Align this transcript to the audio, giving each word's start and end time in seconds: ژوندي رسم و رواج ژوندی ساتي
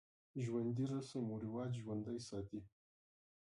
ژوندي 0.43 0.85
رسم 0.93 1.23
و 1.31 1.39
رواج 1.45 1.71
ژوندی 1.83 2.19
ساتي 2.27 2.59